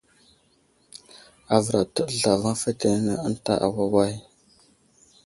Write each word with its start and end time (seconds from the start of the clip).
Avər 1.55 1.75
atəɗ 1.83 2.07
zlavaŋ 2.19 2.55
fetenene 2.61 3.13
ənta 3.27 3.53
awaway. 3.65 4.13